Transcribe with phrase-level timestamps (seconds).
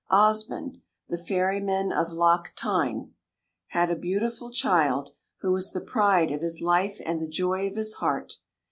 [0.09, 3.13] Osmund, the ferryman of Loch Tyne,
[3.67, 7.75] had a beautiful child, who was the pride of his life and the joy of
[7.75, 8.37] his heart.